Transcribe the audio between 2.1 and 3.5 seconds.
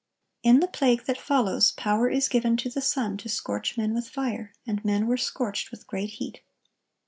given to the sun "to